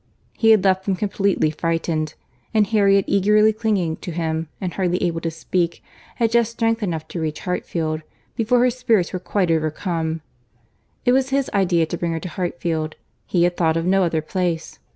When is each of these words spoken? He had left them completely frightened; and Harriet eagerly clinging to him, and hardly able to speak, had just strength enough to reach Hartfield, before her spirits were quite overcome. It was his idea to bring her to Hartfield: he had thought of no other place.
He 0.33 0.49
had 0.49 0.63
left 0.63 0.85
them 0.85 0.95
completely 0.95 1.51
frightened; 1.51 2.15
and 2.55 2.65
Harriet 2.65 3.05
eagerly 3.07 3.53
clinging 3.53 3.97
to 3.97 4.09
him, 4.09 4.47
and 4.59 4.73
hardly 4.73 4.97
able 5.03 5.21
to 5.21 5.29
speak, 5.29 5.83
had 6.15 6.31
just 6.31 6.49
strength 6.53 6.81
enough 6.81 7.07
to 7.09 7.19
reach 7.21 7.41
Hartfield, 7.41 8.01
before 8.35 8.61
her 8.61 8.71
spirits 8.71 9.13
were 9.13 9.19
quite 9.19 9.51
overcome. 9.51 10.21
It 11.05 11.11
was 11.11 11.29
his 11.29 11.51
idea 11.53 11.85
to 11.85 11.99
bring 11.99 12.13
her 12.13 12.19
to 12.19 12.29
Hartfield: 12.29 12.95
he 13.27 13.43
had 13.43 13.55
thought 13.55 13.77
of 13.77 13.85
no 13.85 14.01
other 14.03 14.23
place. 14.23 14.79